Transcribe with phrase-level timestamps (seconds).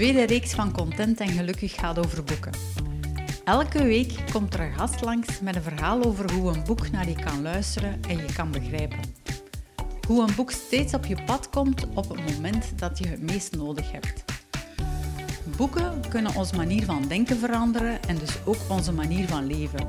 [0.00, 2.52] tweede reeks van Content en Gelukkig gaat over boeken.
[3.44, 7.08] Elke week komt er een gast langs met een verhaal over hoe een boek naar
[7.08, 8.98] je kan luisteren en je kan begrijpen.
[10.06, 13.56] Hoe een boek steeds op je pad komt op het moment dat je het meest
[13.56, 14.24] nodig hebt.
[15.56, 19.88] Boeken kunnen onze manier van denken veranderen en dus ook onze manier van leven.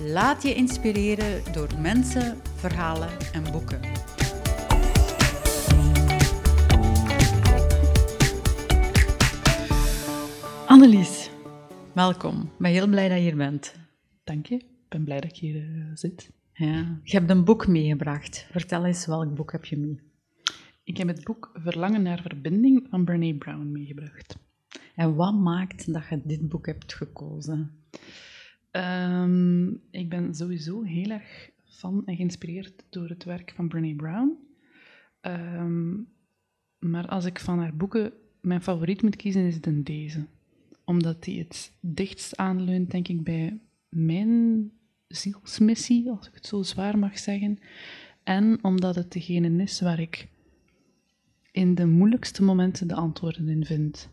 [0.00, 3.80] Laat je inspireren door mensen, verhalen en boeken.
[10.72, 11.30] Annelies,
[11.94, 12.42] welkom.
[12.42, 13.74] Ik ben heel blij dat je hier bent.
[14.24, 14.54] Dank je.
[14.54, 16.30] Ik ben blij dat ik hier uh, zit.
[16.52, 17.00] Ja.
[17.02, 18.46] Je hebt een boek meegebracht.
[18.50, 20.00] Vertel eens, welk boek heb je mee?
[20.84, 24.36] Ik heb het boek Verlangen naar Verbinding van Brene Brown meegebracht.
[24.94, 27.70] En wat maakt dat je dit boek hebt gekozen?
[28.70, 34.38] Um, ik ben sowieso heel erg fan en geïnspireerd door het werk van Brene Brown.
[35.22, 36.08] Um,
[36.78, 40.26] maar als ik van haar boeken mijn favoriet moet kiezen, is het een deze.
[40.84, 44.70] Omdat die het dichtst aanleunt, denk ik, bij mijn
[45.08, 47.58] zielsmissie, als ik het zo zwaar mag zeggen.
[48.22, 50.28] En omdat het degene is waar ik
[51.52, 54.10] in de moeilijkste momenten de antwoorden in vind.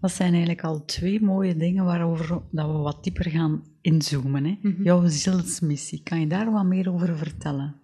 [0.00, 4.44] Dat zijn eigenlijk al twee mooie dingen waarover dat we wat dieper gaan inzoomen.
[4.44, 4.58] Hè?
[4.62, 4.82] Mhm.
[4.82, 7.74] Jouw zielsmissie, kan je daar wat meer over vertellen?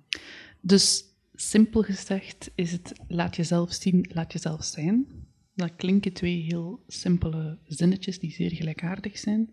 [0.60, 1.04] Dus
[1.34, 5.06] simpel gezegd is het laat jezelf zien, laat jezelf zijn.
[5.54, 9.50] Dat klinken twee heel simpele zinnetjes die zeer gelijkaardig zijn,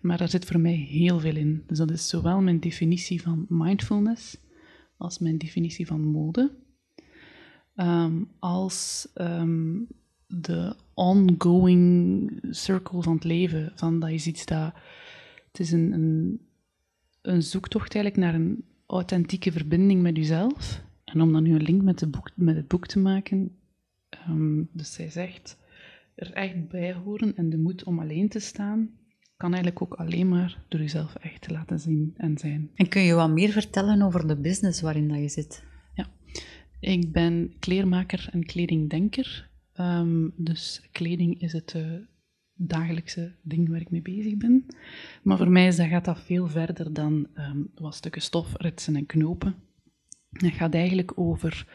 [0.00, 1.62] maar daar zit voor mij heel veel in.
[1.66, 4.36] Dus dat is zowel mijn definitie van mindfulness
[4.96, 6.50] als mijn definitie van mode,
[7.76, 9.86] um, als um,
[10.26, 13.72] de ongoing circle van het leven.
[13.74, 14.72] Van dat je ziet dat
[15.46, 16.40] het is een, een,
[17.22, 20.82] een zoektocht eigenlijk naar een authentieke verbinding met jezelf.
[21.04, 23.56] En om dan nu een link met, de boek, met het boek te maken,
[24.28, 25.58] um, dus zij zegt,
[26.14, 28.90] er echt bij horen en de moed om alleen te staan,
[29.36, 32.70] kan eigenlijk ook alleen maar door jezelf echt te laten zien en zijn.
[32.74, 35.64] En kun je wat meer vertellen over de business waarin dat je zit?
[35.94, 36.06] Ja,
[36.80, 39.50] ik ben kleermaker en kledingdenker.
[39.74, 41.98] Um, dus kleding is het uh,
[42.54, 44.66] dagelijkse ding waar ik mee bezig ben.
[45.22, 48.96] Maar voor mij is, dat gaat dat veel verder dan um, wat stukken stof, ritsen
[48.96, 49.54] en knopen.
[50.30, 51.66] Het gaat eigenlijk over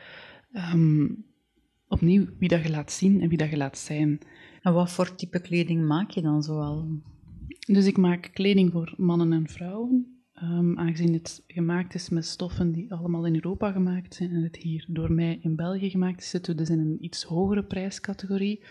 [0.73, 1.25] um,
[1.95, 4.19] opnieuw wie dat je laat zien en wie dat je laat zijn.
[4.61, 6.87] En wat voor type kleding maak je dan zoal?
[7.59, 10.15] Dus ik maak kleding voor mannen en vrouwen.
[10.43, 14.55] Um, aangezien het gemaakt is met stoffen die allemaal in Europa gemaakt zijn en het
[14.55, 18.63] hier door mij in België gemaakt is, zitten we dus in een iets hogere prijscategorie.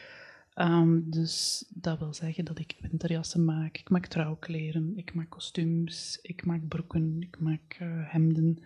[0.54, 6.18] Um, dus dat wil zeggen dat ik winterjassen maak, ik maak trouwkleren, ik maak kostuums,
[6.22, 8.58] ik maak broeken, ik maak uh, hemden.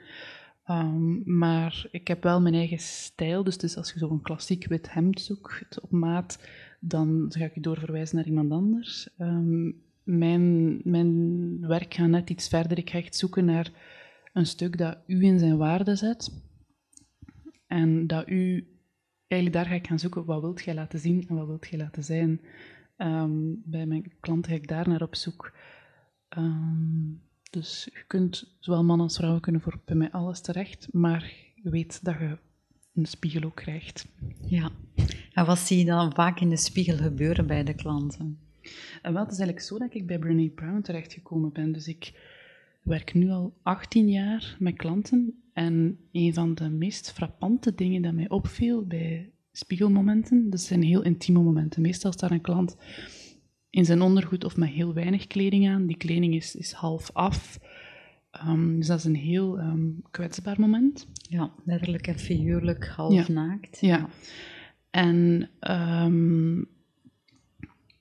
[0.70, 4.92] Um, maar ik heb wel mijn eigen stijl, dus, dus als je zo'n klassiek wit
[4.92, 6.48] hemd zoekt op maat,
[6.80, 9.08] dan ga ik je doorverwijzen naar iemand anders.
[9.18, 12.78] Um, mijn, mijn werk gaat net iets verder.
[12.78, 13.70] Ik ga echt zoeken naar
[14.32, 16.42] een stuk dat u in zijn waarde zet.
[17.66, 18.68] En dat u,
[19.26, 21.78] eigenlijk daar ga ik gaan zoeken, wat wilt jij laten zien en wat wilt jij
[21.78, 22.40] laten zijn.
[22.96, 25.52] Um, bij mijn klanten ga ik daar naar op zoek.
[27.58, 31.70] Dus je kunt, zowel mannen als vrouwen kunnen voor bij mij alles terecht, maar je
[31.70, 32.38] weet dat je
[32.94, 34.06] een spiegel ook krijgt.
[34.46, 34.70] Ja,
[35.32, 38.38] en wat zie je dan vaak in de spiegel gebeuren bij de klanten?
[39.02, 41.72] En wel, het is eigenlijk zo dat ik bij Brené Brown terechtgekomen ben.
[41.72, 42.12] Dus ik
[42.82, 45.42] werk nu al 18 jaar met klanten.
[45.52, 51.02] En een van de meest frappante dingen dat mij opviel bij spiegelmomenten, dat zijn heel
[51.02, 51.82] intieme momenten.
[51.82, 52.76] Meestal staat een klant
[53.70, 55.86] in zijn ondergoed of met heel weinig kleding aan.
[55.86, 57.58] Die kleding is, is half af.
[58.46, 61.06] Um, dus dat is een heel um, kwetsbaar moment.
[61.28, 63.32] Ja, letterlijk en figuurlijk half ja.
[63.32, 63.80] naakt.
[63.80, 64.08] Ja.
[64.90, 66.68] En um,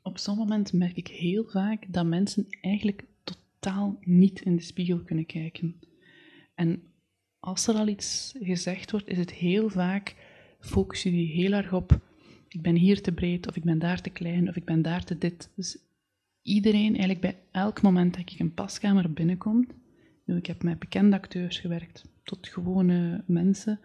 [0.01, 4.99] op zo'n moment merk ik heel vaak dat mensen eigenlijk totaal niet in de spiegel
[4.99, 5.75] kunnen kijken.
[6.55, 6.81] En
[7.39, 10.15] als er al iets gezegd wordt, is het heel vaak
[10.59, 11.99] focus je die heel erg op
[12.47, 15.03] ik ben hier te breed, of ik ben daar te klein, of ik ben daar
[15.03, 15.51] te dit.
[15.55, 15.77] Dus
[16.41, 19.67] iedereen, eigenlijk bij elk moment dat ik een paskamer binnenkom,
[20.25, 23.79] ik heb met bekende acteurs gewerkt, tot gewone mensen,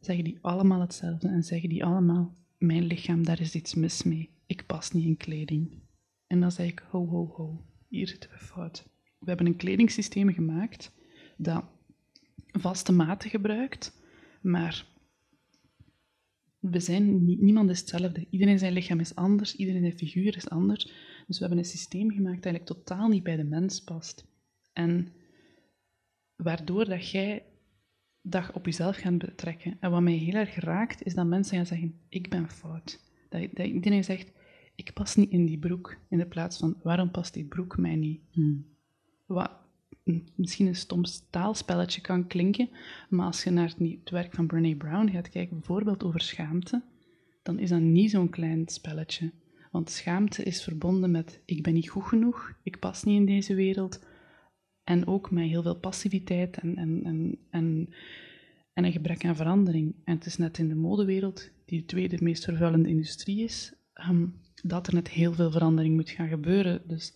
[0.00, 4.30] zeggen die allemaal hetzelfde en zeggen die allemaal, mijn lichaam, daar is iets mis mee
[4.50, 5.82] ik pas niet in kleding.
[6.26, 8.84] En dan zei ik, ho, ho, ho, hier zitten we fout.
[9.18, 10.92] We hebben een kledingsysteem gemaakt
[11.36, 11.64] dat
[12.46, 13.92] vaste maten gebruikt,
[14.42, 14.86] maar
[16.60, 18.26] we zijn, niemand is hetzelfde.
[18.30, 20.84] Iedereen zijn lichaam is anders, iedereen zijn figuur is anders.
[21.26, 24.24] Dus we hebben een systeem gemaakt dat eigenlijk totaal niet bij de mens past.
[24.72, 25.08] En
[26.36, 27.44] waardoor dat jij
[28.22, 29.76] dat op jezelf gaat betrekken.
[29.80, 33.00] En wat mij heel erg raakt, is dat mensen gaan zeggen, ik ben fout.
[33.28, 34.32] Dat, dat iedereen zegt,
[34.74, 37.96] ik pas niet in die broek, in de plaats van, waarom past die broek mij
[37.96, 38.20] niet?
[38.30, 38.66] Hmm.
[39.26, 39.50] Wat
[40.34, 42.68] misschien een stom taalspelletje kan klinken,
[43.08, 46.82] maar als je naar het, werk van Brené Brown gaat kijken, bijvoorbeeld over schaamte,
[47.42, 49.32] dan is dat niet zo'n klein spelletje.
[49.70, 53.54] Want schaamte is verbonden met ik ben niet goed genoeg, ik pas niet in deze
[53.54, 54.00] wereld.
[54.84, 57.88] En ook met heel veel passiviteit en, en, en, en,
[58.72, 59.94] en een gebrek aan verandering.
[60.04, 64.26] En het is net in de modewereld, die de tweede meest vervuilende industrie is, ehm,
[64.62, 66.82] dat er net heel veel verandering moet gaan gebeuren.
[66.86, 67.14] Dus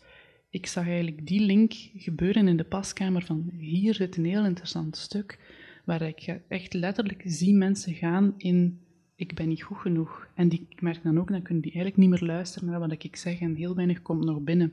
[0.55, 4.97] ik zag eigenlijk die link gebeuren in de paskamer van hier zit een heel interessant
[4.97, 5.39] stuk,
[5.85, 8.79] waar ik echt letterlijk zie mensen gaan in
[9.17, 10.29] ik ben niet goed genoeg.
[10.35, 12.93] En die, ik merk dan ook, dan kunnen die eigenlijk niet meer luisteren naar wat
[12.93, 14.73] ik zeg en heel weinig komt nog binnen.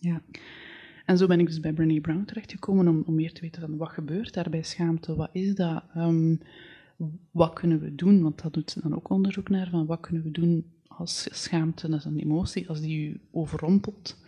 [0.00, 0.22] Ja.
[1.04, 3.76] En zo ben ik dus bij Brené Brown terechtgekomen om, om meer te weten van
[3.76, 6.36] wat gebeurt daar bij schaamte, wat is dat, Ehm,
[7.30, 10.22] wat kunnen we doen, want dat doet ze dan ook onderzoek naar, van wat kunnen
[10.22, 14.23] we doen als schaamte, dat is een emotie, als die u overrompelt,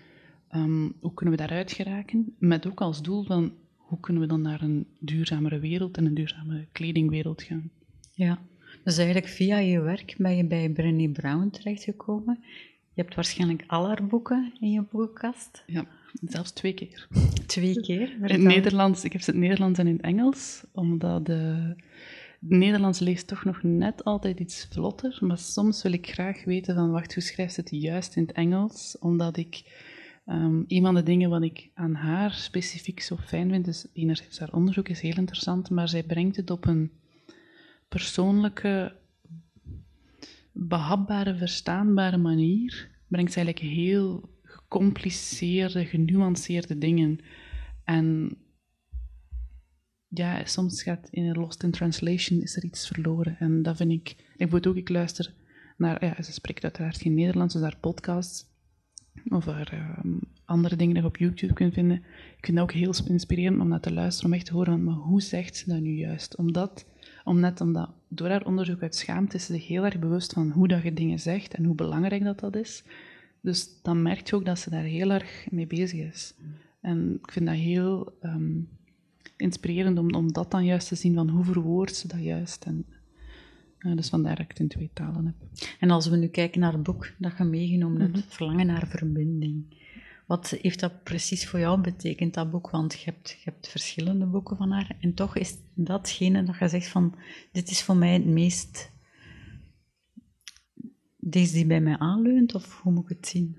[0.57, 4.43] Ehm, hoe kunnen we daaruit geraken, met ook als doel van hoe kunnen we dan
[4.43, 7.71] naar een duurzamere wereld en een duurzame kledingwereld gaan.
[8.15, 8.39] Ja,
[8.85, 12.39] dus eigenlijk via je werk ben je bij Brené Brown terechtgekomen.
[12.95, 15.63] Je hebt waarschijnlijk al haar boeken in je boekenkast.
[15.67, 15.87] Ja,
[16.23, 17.09] zelfs twee keer.
[17.47, 18.13] Twee keer.
[18.13, 21.75] In het Nederlands, ik heb ze in het Nederlands en in het Engels, omdat de,
[22.41, 26.75] het Nederlands leest toch nog net altijd iets vlotter, maar soms wil ik graag weten
[26.75, 28.97] van, wacht, hoe schrijft ze het juist in het Engels?
[29.01, 29.63] Omdat ik,
[30.27, 34.39] ehm, een van de dingen wat ik aan haar specifiek zo fijn vind, is enerzijds
[34.39, 36.91] haar onderzoek is heel interessant, maar zij brengt het op een
[37.89, 38.97] persoonlijke,
[40.53, 47.19] behapbare, verstaanbare manier, brengt ze eigenlijk heel gecompliceerde, genuanceerde dingen.
[47.85, 48.37] En
[50.09, 53.37] ja, soms gaat in Lost in Translation is er iets verloren.
[53.39, 54.33] En dat vind ik...
[54.37, 55.35] Ik moet ook, ik luister
[55.77, 56.05] naar...
[56.05, 58.45] Ja, ze spreekt uiteraard geen Nederlands, dus haar podcasts
[59.29, 60.15] of haar ehm,
[60.45, 61.97] andere dingen je op YouTube kunt vinden.
[62.37, 64.95] Ik vind dat ook heel inspirerend om naar te luisteren, om echt te horen maar
[64.95, 66.37] hoe zegt ze dat nu juist?
[66.37, 66.87] Omdat,
[67.25, 70.51] om net omdat, door haar onderzoek uit schaamte is ze zich heel erg bewust van
[70.51, 72.85] hoe dat je dingen zegt en hoe belangrijk dat dat is.
[73.41, 76.35] Dus dan merk je ook dat ze daar heel erg mee bezig is.
[76.81, 78.61] En ik vind dat heel ehm,
[79.37, 82.65] inspirerend om, om dat dan juist te zien van hoe verwoordt ze dat juist.
[82.65, 82.87] En,
[83.79, 85.35] dus vandaar dat ik het in twee talen heb.
[85.81, 89.85] En als we nu kijken naar het boek dat je meegenomen hebt, Verlangen naar verbinding.
[90.27, 92.71] Wat heeft dat precies voor jou betekend, dat boek?
[92.71, 94.97] Want je hebt, je hebt verschillende boeken van haar.
[95.01, 97.15] En toch is datgene dat je zegt van,
[97.53, 98.95] dit is voor mij het meest...
[101.17, 103.59] Deze die bij mij aanleunt, of hoe moet ik het zien?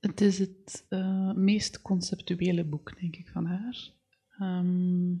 [0.00, 3.90] Het is het eh, meest conceptuele boek, denk ik, van haar.
[4.38, 5.12] Ehm,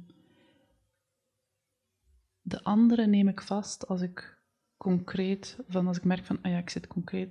[2.50, 4.38] de andere neem ik vast als ik
[4.76, 7.30] concreet, van als ik merk van, ah ja, ik zit concreet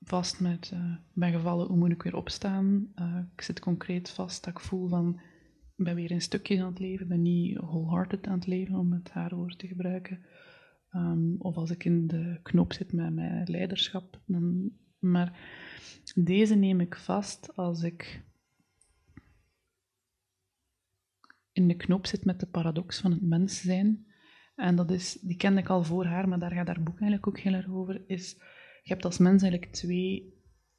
[0.00, 2.92] vast met, ik ben gevallen, hoe moet ik weer opstaan?
[2.94, 5.20] Eh, ik zit concreet vast dat ik voel van,
[5.76, 8.92] ik ben weer in stukjes aan het leven, ben niet wholehearted aan het leven, om
[8.92, 10.24] het haar woord te gebruiken.
[10.88, 14.20] Ehm, of als ik in de knoop zit met mijn leiderschap.
[14.26, 15.38] Dan, maar
[16.14, 18.24] deze neem ik vast als ik
[21.52, 24.06] in de knoop zit met de paradox van het mens zijn.
[24.62, 27.26] En dat is, die kende ik al voor haar, maar daar gaat haar boek eigenlijk
[27.26, 28.02] ook heel erg over.
[28.06, 28.30] Is,
[28.82, 30.34] je hebt als mens eigenlijk twee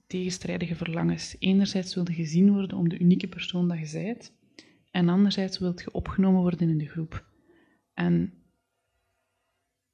[0.08, 1.36] tegenstrijdige verlangens.
[1.40, 4.34] Enerzijds wil je gezien worden om de unieke persoon dat je bent.
[4.92, 7.26] En anderzijds wil je opgenomen worden in de groep.
[7.94, 8.34] En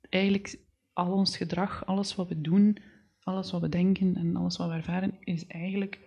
[0.10, 0.60] eigenlijk
[0.94, 2.78] al ons gedrag, alles wat we doen,
[3.20, 6.00] alles wat we denken en alles wat we ervaren, is eigenlijk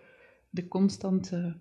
[0.50, 1.60] de constante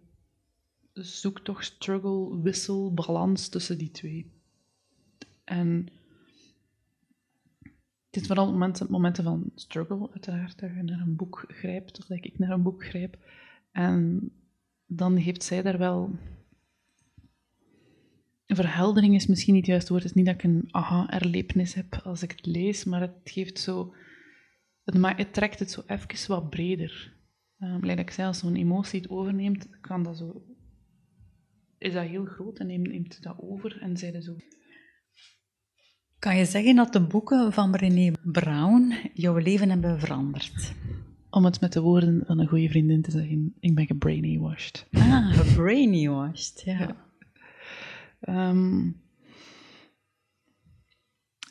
[0.94, 4.32] zoektocht, struggle, wissel, balans tussen die twee.
[5.44, 5.88] En
[8.12, 12.06] het is vooral momenten, momenten van struggle, uiteraard, dat je naar een boek grijpt, of
[12.06, 13.18] dat ik naar een boek grijp.
[13.72, 14.32] En
[14.86, 16.16] dan heeft zij daar wel...
[18.46, 20.04] Verheldering is misschien niet het juiste woord.
[20.04, 23.60] Het is niet dat ik een aha-erlevenis heb als ik het lees, maar het geeft
[23.60, 23.94] zo...
[24.84, 27.14] Het, ma- het trekt het zo even wat breder.
[27.60, 30.46] Um, like ik zei, als zo'n emotie het overneemt, kan dat zo...
[31.78, 34.36] Is dat heel groot en neemt, neemt dat over en zij zo...
[36.22, 40.74] Kan je zeggen dat de boeken van Brené Brown jouw leven hebben veranderd?
[41.30, 44.88] Om het met de woorden van een goede vriendin te zeggen, ik ben gebrainwashed.
[44.92, 46.96] Ah, brainwashed, ja.
[48.20, 48.90] Ehm,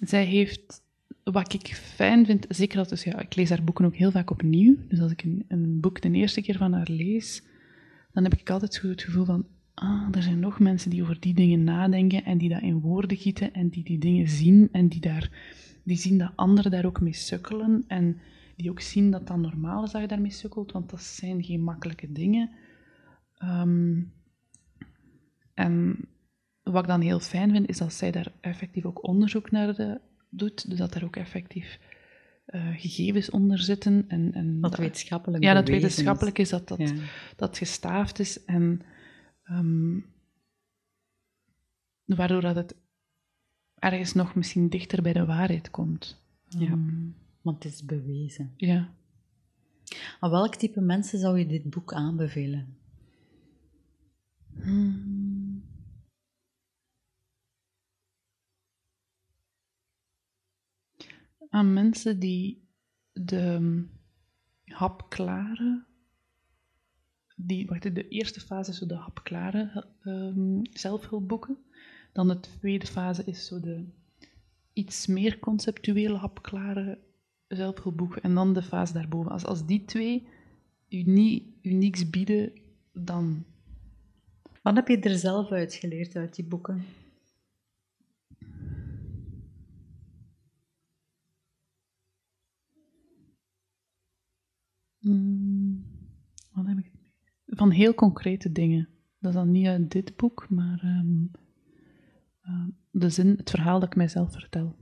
[0.01, 0.83] zij heeft,
[1.25, 4.31] wat ik fijn vind, zeker als dus, ja, ik lees haar boeken ook heel vaak
[4.31, 4.77] opnieuw.
[4.89, 7.43] Dus als ik een, een boek de eerste keer van haar lees,
[8.13, 11.21] dan heb ik altijd zo het gevoel van, ah, er zijn nog mensen die over
[11.21, 14.89] die dingen nadenken en die dat in woorden gieten en die die dingen zien en
[14.89, 15.31] die, daar,
[15.85, 18.21] die zien dat anderen daar ook mee sukkelen en
[18.57, 21.63] die ook zien dat dat normaal is dat je daarmee sukkelt, want dat zijn geen
[21.63, 22.51] makkelijke dingen.
[23.37, 24.03] Ehm,
[25.55, 25.99] en
[26.63, 30.01] wat ik dan heel fijn vind, is dat zij daar effectief ook onderzoek naar de,
[30.31, 31.79] doet, dus dat er ook effectief
[32.47, 34.05] uh, gegevens onder zitten.
[34.09, 36.93] En, en dat wetenschappelijk Ja, dat wetenschappelijk is, dat dat,
[37.37, 38.45] dat gestaafd is.
[38.45, 38.83] En
[39.51, 40.07] um,
[42.05, 42.77] waardoor dat het
[43.75, 46.23] ergens nog misschien dichter bij de waarheid komt.
[46.49, 47.09] Ja, ehm,
[47.43, 48.53] want het is bewezen.
[48.57, 48.95] Ja.
[50.21, 52.77] Aan welk type mensen zou je dit boek aanbevelen?
[54.55, 55.65] Hmm.
[61.49, 62.69] Aan mensen die
[63.13, 63.85] de
[64.65, 65.85] hapklare,
[67.47, 71.57] die, wacht, de eerste fase is zo de hapklare um, zelfhulpboeken.
[72.13, 73.85] Dan de tweede fase is zo de
[74.73, 76.99] iets meer conceptuele, hapklare
[77.49, 78.23] zelfhulpboeken.
[78.23, 79.31] En dan de fase daarboven.
[79.31, 80.27] Als, als die twee
[80.89, 82.53] u, bieden,
[82.93, 83.45] dan...
[84.63, 86.85] Wat heb je er zelf uit geleerd uit die boeken?
[94.99, 95.85] Hmm,
[96.53, 96.91] wat heb ik
[97.61, 98.89] Van heel concrete dingen.
[99.19, 101.25] Dat is dan niet uit dit boek, maar ehm,
[102.41, 104.77] eh, de zin, het verhaal dat ik mijzelf vertel.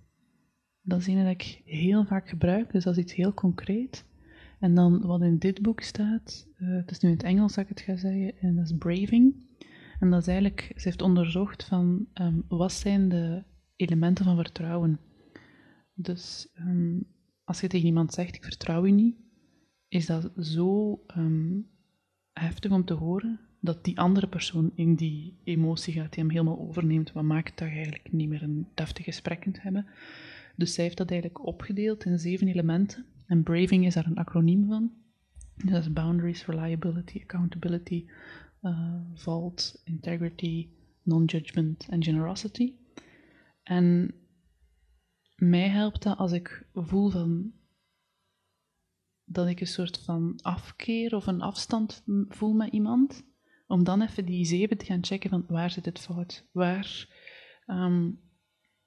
[0.82, 4.04] Dat is een dat ik heel vaak gebruik, dus dat is iets heel concreet.
[4.60, 7.64] En dan wat in dit boek staat, uh, het is nu in het Engels dat
[7.64, 9.34] ik het ga zeggen, en dat is braving.
[10.00, 13.44] En dat is eigenlijk, ze heeft onderzocht van um, wat zijn de
[13.76, 15.00] elementen van vertrouwen.
[15.94, 17.06] Dus um,
[17.44, 19.16] als je tegen iemand zegt, ik vertrouw je niet,
[19.88, 21.00] is dat zo
[22.40, 26.58] heftig om te horen dat die andere persoon in die emotie gaat, die hem helemaal
[26.58, 29.86] overneemt, wat maakt dat je eigenlijk niet meer een deftig gesprek kunt hebben.
[30.56, 33.04] Dus zij heeft dat eigenlijk opgedeeld in zeven elementen.
[33.26, 34.92] En Braving is daar een acroniem van.
[35.56, 38.06] Dus dat is Boundaries, Reliability, Accountability,
[38.62, 40.68] uh, Vault, Integrity,
[41.02, 42.72] Non-Judgment en Generosity.
[43.62, 44.14] En
[45.36, 47.52] mij helpt dat als ik voel van
[49.28, 53.26] dat ik een soort van afkeer of een afstand voel met iemand,
[53.66, 56.48] om dan even die zeven te gaan checken van waar zit het fout?
[56.52, 57.08] Waar,
[57.66, 58.20] um,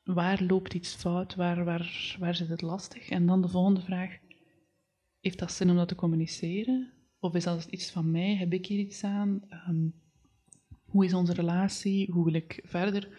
[0.04, 1.36] waar loopt iets fout?
[1.36, 3.10] Waar, waar, waar zit het lastig?
[3.10, 4.18] En dan de volgende vraag,
[5.20, 6.94] heeft dat zin om dat te communiceren?
[7.20, 8.36] Of is dat iets van mij?
[8.36, 9.42] Heb ik hier iets aan?
[9.68, 9.94] Um,
[10.86, 12.12] hoe is onze relatie?
[12.12, 13.10] Hoe wil ik verder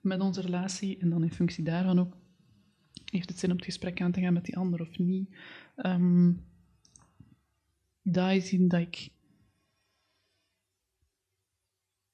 [0.00, 0.98] met onze relatie?
[0.98, 2.16] En dan in functie daarvan ook,
[3.04, 5.36] heeft het zin om het gesprek aan te gaan met die ander of niet?
[5.76, 6.48] Um,
[8.12, 9.10] dat is iets dat ik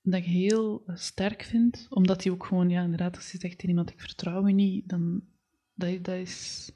[0.06, 3.68] dat ik heel sterk vind, omdat hij ook gewoon, ja, inderdaad, als je zegt tegen
[3.68, 5.22] iemand, ik vertrouw je niet, dan,
[5.74, 6.72] dat, dat is,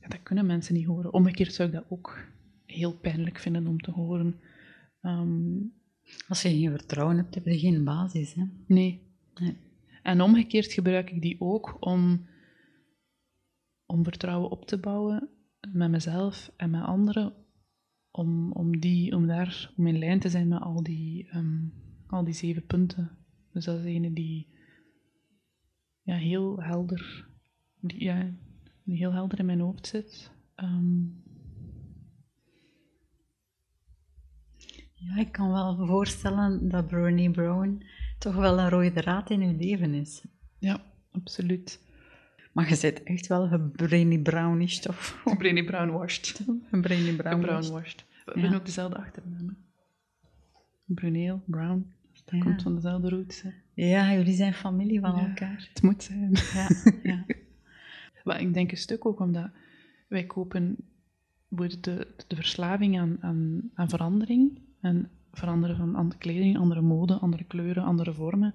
[0.00, 1.12] ja, dat kunnen mensen niet horen.
[1.12, 2.26] Omgekeerd zou ik dat ook
[2.64, 4.40] heel pijnlijk vinden om te horen.
[5.00, 5.56] Ehm,
[6.28, 8.44] als je geen vertrouwen hebt, heb je geen basis, hè?
[8.66, 9.02] Nee.
[9.34, 9.56] nee.
[10.02, 12.28] En omgekeerd gebruik ik die ook om,
[13.86, 15.28] om vertrouwen op te bouwen
[15.72, 17.32] met mezelf en met anderen,
[18.18, 21.58] om, om, die, om daar om in lijn te zijn met al die ehm,
[22.06, 23.10] al die zeven punten.
[23.52, 24.46] Dus dat is ene die
[26.02, 27.28] ja, heel helder,
[27.80, 28.30] die, ja,
[28.84, 30.32] die heel helder in mijn hoofd zit.
[30.54, 31.02] Ehm,
[34.94, 37.82] ja, ik kan wel voorstellen dat Brené Brown
[38.18, 40.24] toch wel een rode draad in uw leven is.
[40.58, 41.86] Ja, absoluut.
[42.52, 45.22] Maar je zit echt wel een Brownish, toch?
[45.38, 46.40] Brené Brown washed.
[46.70, 49.56] Een Hebben ook dezelfde achternaam.
[50.84, 51.92] Bruneel, Brown.
[52.24, 53.42] Dat komt van dezelfde roots.
[53.42, 53.50] Hè.
[53.74, 55.68] Ja, jullie zijn familie van elkaar.
[55.72, 56.30] Het moet zijn.
[56.54, 56.68] Ja,
[57.02, 57.24] ja.
[58.24, 59.50] maar ik denk een stuk ook omdat
[60.08, 60.76] wij kopen
[61.48, 67.44] de, de verslaving aan, aan, aan verandering en veranderen van andere kleding, andere mode, andere
[67.44, 68.54] kleuren, andere vormen,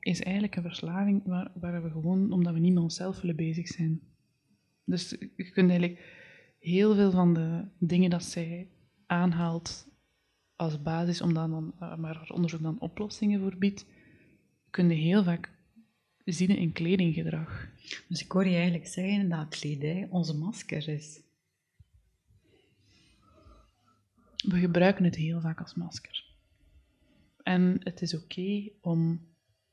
[0.00, 3.68] is eigenlijk een verslaving waar, waar we gewoon, omdat we niet met onszelf willen bezig
[3.68, 4.00] zijn.
[4.84, 6.00] Dus je kunt eigenlijk
[6.58, 8.68] heel veel van de dingen dat zij
[9.12, 9.88] aanhaalt
[10.56, 13.86] als basis, om dan, eh, maar haar onderzoek dan oplossingen voor biedt,
[14.70, 15.50] kun je heel vaak
[16.24, 17.68] zien in kledinggedrag.
[18.08, 21.20] Dus ik hoor je eigenlijk zeggen dat kledij onze masker is.
[24.36, 26.24] We gebruiken het heel vaak als masker.
[27.42, 29.20] En het is oké om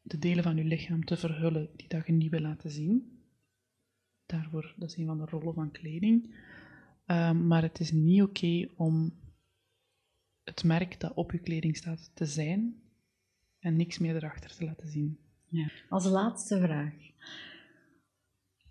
[0.01, 3.19] de delen van je lichaam te verhullen die dat je niet wil laten zien.
[4.25, 6.35] Daarvoor, dat is een van de rollen van kleding.
[7.05, 9.18] Um, maar het is niet oké om
[10.49, 12.75] het merk dat op je kleding staat te zijn
[13.59, 15.19] en niks meer erachter te laten zien.
[15.47, 15.71] Ja.
[15.89, 16.93] Als laatste vraag.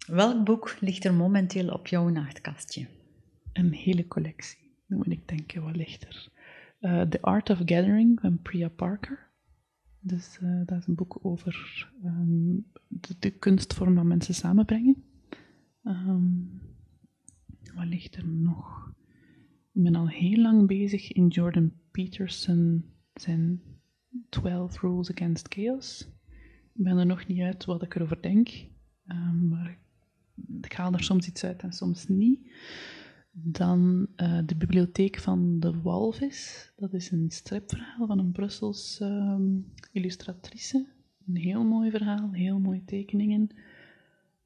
[0.07, 2.87] Welk boek ligt er momenteel op jouw nachtkastje?
[3.59, 4.59] een hele collectie.
[4.87, 6.29] Moet ik denken wat lichter.
[6.81, 9.27] Uh, The Art of Gathering van Priya Parker.
[10.01, 15.05] Dus uh, dat is een boek over um, de, de, kunstvorm van mensen samenbrengen.
[15.85, 16.61] Um,
[17.75, 18.93] wat ligt er nog?
[19.79, 23.63] Ik ben al heel lang bezig in Jordan Peterson zijn
[24.29, 26.09] 12 Rules Against Chaos.
[26.75, 28.49] Ik ben er nog niet uit wat ik erover denk,
[29.07, 29.79] um, maar
[30.61, 32.51] ik haal er soms iets uit en soms niet.
[33.31, 36.73] Dan uh, de bibliotheek van de walvis.
[36.77, 40.87] Dat is een stripverhaal van een Brussels um, illustratrice.
[41.27, 43.49] Een heel mooi verhaal, heel mooie tekeningen.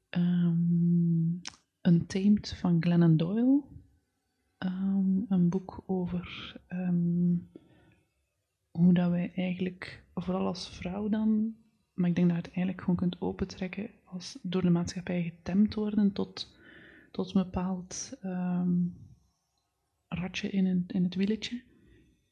[0.09, 1.41] Um,
[1.81, 3.72] Untamed van Glennon Doyle.
[4.65, 6.55] Um, een boek over
[8.71, 11.55] hoe dat wij eigenlijk, vooral als vrouw dan,
[11.93, 15.73] maar ik denk dat je het eigenlijk gewoon kunt opentrekken als door de maatschappij getemd
[15.73, 16.61] worden tot
[17.13, 18.97] tot een bepaald um,
[20.07, 21.63] ratje in het, in het wieletje.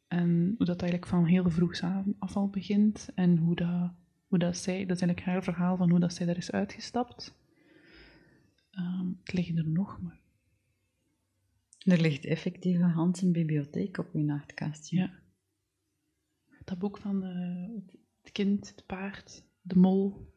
[0.08, 1.82] En hoe dat eigenlijk van heel vroeg
[2.20, 3.10] af al begint.
[3.16, 3.92] En hoe dat,
[4.28, 7.36] hoe dat zij, dat is eigenlijk haar verhaal van hoe dat zij daar is uitgestapt.
[8.72, 10.21] Um, het ligt er nog, maar...
[11.82, 14.98] Er ligt effectief een Hans bibliotheek op uw nachtkastje.
[14.98, 15.20] Ja.
[16.64, 17.84] Dat boek van uh,
[18.22, 20.34] het kind, het paard, de mol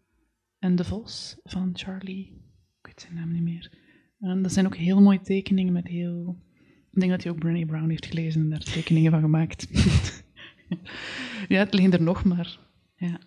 [0.59, 2.43] en de vos van Charlie...
[2.81, 3.79] Ik weet zijn naam niet meer.
[4.19, 6.43] En dat zijn ook heel mooie tekeningen met heel...
[6.91, 9.69] Ik denk dat hij ook Brené Brown heeft gelezen en daar tekeningen van gemaakt.
[11.49, 12.59] ja, het liggen er nog maar.
[12.97, 13.21] Ja.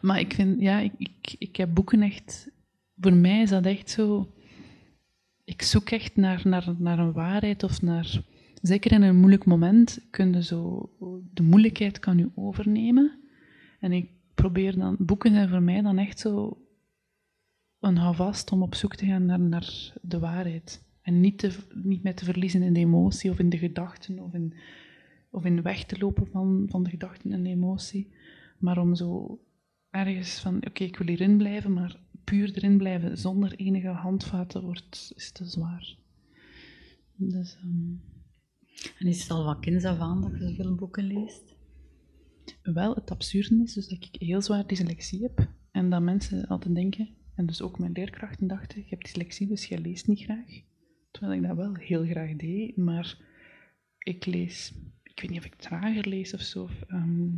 [0.00, 2.50] Maar ik vind, ja, ik, ik, ik heb boeken echt...
[2.96, 4.34] Voor mij is dat echt zo...
[5.50, 8.22] Ik zoek echt naar, naar, naar een waarheid of naar...
[8.62, 10.90] Zeker in een moeilijk moment kun je zo...
[11.34, 13.18] De moeilijkheid kan je overnemen.
[13.80, 14.96] En ik probeer dan...
[14.98, 16.58] Boeken zijn voor mij dan echt zo
[17.80, 20.84] een houvast om op zoek te gaan naar, naar de waarheid.
[21.02, 24.34] En niet, te, niet met te verliezen in de emotie of in de gedachten of
[24.34, 24.54] in,
[25.30, 28.12] of in weg te lopen van, van de gedachten en de emotie.
[28.58, 29.40] Maar om zo
[29.90, 35.12] ergens van, oké, ik wil hierin blijven, maar puur erin blijven zonder enige handvaten wordt,
[35.16, 35.96] is te zwaar.
[37.16, 38.02] Dus, um...
[38.98, 41.56] En is het al wat kinds af aan dat je zoveel boeken leest?
[42.62, 46.74] Wel, het absurde is dus dat ik heel zwaar dyslexie heb en dat mensen altijd
[46.74, 50.62] denken, en dus ook mijn leerkrachten dachten, je hebt dyslexie, dus jij leest niet graag.
[51.10, 53.18] Terwijl ik dat wel heel graag deed, maar
[53.98, 56.68] ik lees, ik weet niet of ik trager lees of zo.
[56.86, 57.28] Ehm,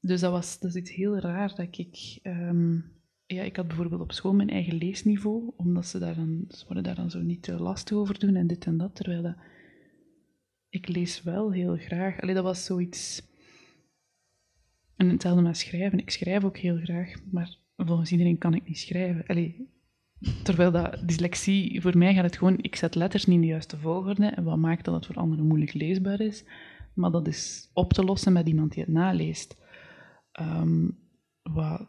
[0.00, 2.18] dus dat was dat is iets heel raar dat ik...
[2.22, 6.64] Um, ja, ik had bijvoorbeeld op school mijn eigen leesniveau, omdat ze daar dan, ze
[6.64, 9.36] worden daar dan zo niet te lastig over doen en dit en dat, terwijl dat,
[10.68, 12.20] ik lees wel heel graag.
[12.20, 13.26] Allee, dat was zoiets...
[14.96, 15.98] En hetzelfde met schrijven.
[15.98, 19.26] Ik schrijf ook heel graag, maar volgens iedereen kan ik niet schrijven.
[19.26, 19.68] Allee,
[20.42, 23.76] terwijl dat dyslexie, voor mij gaat het gewoon, ik zet letters niet in de juiste
[23.76, 26.44] volgorde en wat maakt dat het voor anderen moeilijk leesbaar is.
[26.94, 29.56] Maar dat is op te lossen met iemand die het naleest.
[30.40, 30.98] Um,
[31.42, 31.86] wat,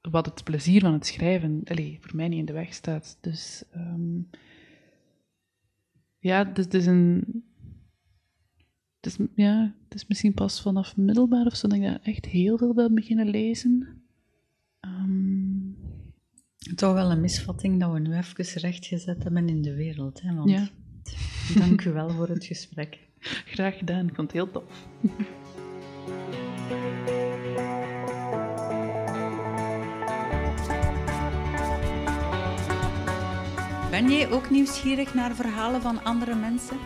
[0.00, 3.18] wat het plezier van het schrijven allee, voor mij niet in de weg staat.
[3.20, 4.28] Dus um,
[6.18, 7.24] ja, dus het is een.
[9.00, 12.26] Het is, ja, het is misschien pas vanaf middelbaar of zo dat ik daar echt
[12.26, 14.02] heel veel ben beginnen lezen.
[14.80, 15.76] Um,
[16.74, 20.22] Toch wel een misvatting dat we nu even rechtgezet hebben in de wereld.
[20.22, 20.34] Hè?
[20.34, 20.68] Want ja.
[21.58, 22.98] dank u wel voor het gesprek.
[23.54, 24.88] Graag gedaan, ik vond het heel tof.
[33.98, 36.78] Ben jij ook nieuwsgierig naar verhalen van andere mensen?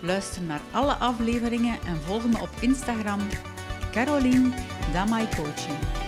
[0.00, 3.20] Luister naar alle afleveringen en volg me op Instagram,
[3.92, 4.50] Caroline
[4.92, 6.07] Damai Coaching.